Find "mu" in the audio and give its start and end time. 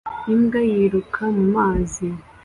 1.35-1.45